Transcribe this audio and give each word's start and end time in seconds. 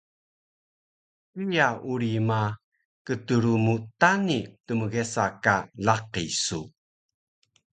Kiya 1.31 1.67
uri 1.91 2.11
ma 2.27 2.41
kdrmtani 3.05 4.39
tmgesa 4.65 5.25
ka 5.43 5.55
laqi 5.85 6.23
su 6.43 6.59